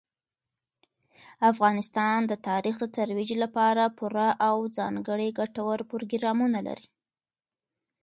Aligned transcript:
افغانستان 1.51 2.19
د 2.27 2.33
تاریخ 2.47 2.75
د 2.79 2.85
ترویج 2.95 3.31
لپاره 3.43 3.93
پوره 3.97 4.29
او 4.47 4.57
ځانګړي 4.77 5.29
ګټور 5.39 5.77
پروګرامونه 5.91 6.59
لري. 6.67 6.87